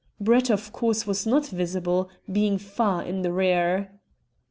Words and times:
Brett, 0.19 0.49
of 0.49 0.71
course, 0.71 1.05
was 1.05 1.27
not 1.27 1.45
visible, 1.45 2.09
being 2.31 2.57
far 2.57 3.03
in 3.03 3.21
the 3.21 3.31
rear. 3.31 3.91